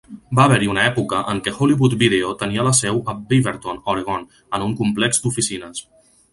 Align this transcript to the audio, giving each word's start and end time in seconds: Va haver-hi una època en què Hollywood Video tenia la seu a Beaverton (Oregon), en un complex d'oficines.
Va 0.37 0.43
haver-hi 0.49 0.69
una 0.75 0.85
època 0.91 1.19
en 1.33 1.41
què 1.47 1.53
Hollywood 1.57 1.97
Video 2.05 2.33
tenia 2.41 2.65
la 2.69 2.73
seu 2.79 2.99
a 3.13 3.17
Beaverton 3.35 3.81
(Oregon), 3.95 4.27
en 4.59 4.69
un 4.71 4.77
complex 4.83 5.25
d'oficines. 5.27 5.89